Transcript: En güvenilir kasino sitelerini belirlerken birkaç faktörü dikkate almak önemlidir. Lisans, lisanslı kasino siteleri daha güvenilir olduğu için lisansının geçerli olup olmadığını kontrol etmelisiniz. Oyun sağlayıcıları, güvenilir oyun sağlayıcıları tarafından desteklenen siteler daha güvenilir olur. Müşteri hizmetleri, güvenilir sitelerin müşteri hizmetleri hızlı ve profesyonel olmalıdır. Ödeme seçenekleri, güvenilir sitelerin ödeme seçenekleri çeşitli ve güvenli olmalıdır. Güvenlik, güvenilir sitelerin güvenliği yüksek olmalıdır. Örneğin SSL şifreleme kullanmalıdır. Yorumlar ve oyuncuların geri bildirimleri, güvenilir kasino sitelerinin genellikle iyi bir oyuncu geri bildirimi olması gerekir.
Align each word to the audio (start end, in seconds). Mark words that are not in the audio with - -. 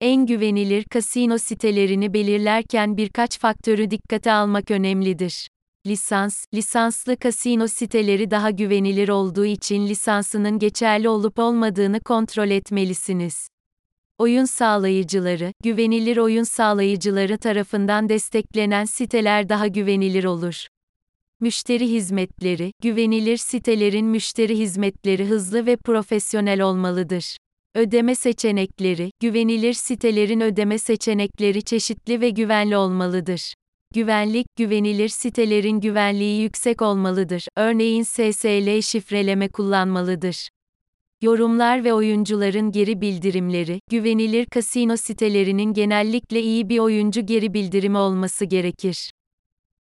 En 0.00 0.26
güvenilir 0.26 0.84
kasino 0.84 1.38
sitelerini 1.38 2.14
belirlerken 2.14 2.96
birkaç 2.96 3.38
faktörü 3.38 3.90
dikkate 3.90 4.32
almak 4.32 4.70
önemlidir. 4.70 5.48
Lisans, 5.86 6.44
lisanslı 6.54 7.16
kasino 7.16 7.66
siteleri 7.66 8.30
daha 8.30 8.50
güvenilir 8.50 9.08
olduğu 9.08 9.44
için 9.44 9.86
lisansının 9.86 10.58
geçerli 10.58 11.08
olup 11.08 11.38
olmadığını 11.38 12.00
kontrol 12.00 12.50
etmelisiniz. 12.50 13.48
Oyun 14.18 14.44
sağlayıcıları, 14.44 15.52
güvenilir 15.62 16.16
oyun 16.16 16.44
sağlayıcıları 16.44 17.38
tarafından 17.38 18.08
desteklenen 18.08 18.84
siteler 18.84 19.48
daha 19.48 19.66
güvenilir 19.66 20.24
olur. 20.24 20.66
Müşteri 21.40 21.90
hizmetleri, 21.90 22.72
güvenilir 22.82 23.36
sitelerin 23.36 24.06
müşteri 24.06 24.58
hizmetleri 24.58 25.26
hızlı 25.26 25.66
ve 25.66 25.76
profesyonel 25.76 26.60
olmalıdır. 26.60 27.36
Ödeme 27.74 28.14
seçenekleri, 28.14 29.10
güvenilir 29.20 29.72
sitelerin 29.72 30.40
ödeme 30.40 30.78
seçenekleri 30.78 31.62
çeşitli 31.62 32.20
ve 32.20 32.30
güvenli 32.30 32.76
olmalıdır. 32.76 33.54
Güvenlik, 33.94 34.46
güvenilir 34.58 35.08
sitelerin 35.08 35.80
güvenliği 35.80 36.42
yüksek 36.42 36.82
olmalıdır. 36.82 37.46
Örneğin 37.56 38.02
SSL 38.02 38.80
şifreleme 38.80 39.48
kullanmalıdır. 39.48 40.48
Yorumlar 41.22 41.84
ve 41.84 41.92
oyuncuların 41.92 42.72
geri 42.72 43.00
bildirimleri, 43.00 43.80
güvenilir 43.90 44.46
kasino 44.46 44.96
sitelerinin 44.96 45.72
genellikle 45.72 46.42
iyi 46.42 46.68
bir 46.68 46.78
oyuncu 46.78 47.26
geri 47.26 47.54
bildirimi 47.54 47.98
olması 47.98 48.44
gerekir. 48.44 49.10